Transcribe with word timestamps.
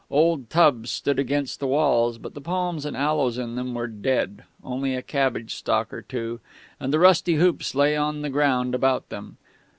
Old 0.09 0.49
tubs 0.49 0.89
stood 0.89 1.19
against 1.19 1.59
the 1.59 1.67
walls, 1.67 2.17
but 2.17 2.33
the 2.33 2.41
palms 2.41 2.85
and 2.87 2.97
aloes 2.97 3.37
in 3.37 3.53
them 3.53 3.75
were 3.75 3.85
dead 3.85 4.43
only 4.63 4.95
a 4.95 5.03
cabbage 5.03 5.53
stalk 5.53 5.93
or 5.93 6.01
two 6.01 6.39
and 6.79 6.91
the 6.91 6.97
rusty 6.97 7.35
hoops 7.35 7.75
lay 7.75 7.95
on 7.95 8.23
the 8.23 8.31
ground 8.31 8.73
about 8.73 9.09
them. 9.09 9.37